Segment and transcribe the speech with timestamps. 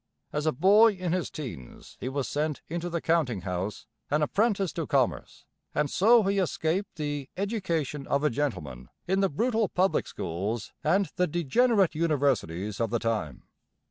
[0.33, 4.73] As a boy in his teens he was sent into the counting house, an apprentice
[4.73, 10.07] to commerce, and so he escaped the 'education of a gentleman' in the brutal public
[10.07, 13.43] schools and the degenerate universities of the time.